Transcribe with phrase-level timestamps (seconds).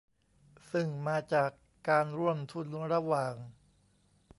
[0.71, 1.51] ซึ่งมาจาก
[1.89, 3.35] การร่วมทุนระหว่าง